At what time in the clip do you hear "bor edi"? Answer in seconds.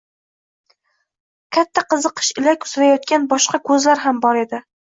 4.29-4.67